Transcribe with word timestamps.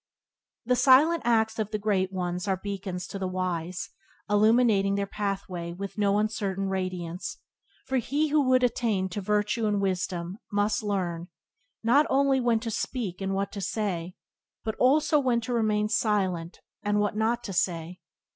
The 0.65 0.75
silent 0.75 1.21
acts 1.25 1.59
of 1.59 1.69
the 1.69 1.77
Great 1.77 2.11
Ones 2.11 2.47
are 2.47 2.57
beacons 2.57 3.05
to 3.05 3.19
the 3.19 3.27
wise, 3.27 3.91
illuminating 4.27 4.95
their 4.95 5.05
pathway 5.05 5.73
with 5.73 5.95
no 5.99 6.17
uncertain 6.17 6.69
radiance, 6.69 7.37
for 7.85 7.97
he 7.97 8.33
would 8.33 8.63
attain 8.63 9.09
to 9.09 9.21
virtue 9.21 9.67
and 9.67 9.79
wisdom 9.79 10.39
must 10.51 10.81
learn, 10.81 11.27
not 11.83 12.07
only 12.09 12.39
when 12.39 12.59
to 12.61 12.71
speak 12.71 13.21
and 13.21 13.35
what 13.35 13.51
to 13.51 13.61
say, 13.61 14.15
but 14.63 14.73
also 14.79 15.19
when 15.19 15.39
to 15.41 15.53
remain 15.53 15.87
silent 15.87 16.61
and 16.81 16.99
what 16.99 17.15
not 17.15 17.43
to 17.43 17.53
say. 17.53 17.99